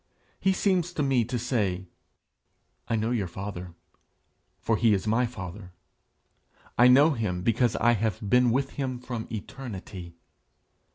He 0.39 0.51
seems 0.51 0.93
to 0.93 1.03
me 1.03 1.23
to 1.25 1.37
say: 1.37 1.85
'I 2.87 2.95
know 2.95 3.11
your 3.11 3.27
father, 3.27 3.75
for 4.59 4.75
he 4.75 4.95
is 4.95 5.05
my 5.05 5.27
father; 5.27 5.73
I 6.75 6.87
know 6.87 7.11
him 7.11 7.43
because 7.43 7.75
I 7.75 7.91
have 7.91 8.19
been 8.27 8.49
with 8.49 8.71
him 8.71 8.97
from 8.97 9.27
eternity. 9.31 10.15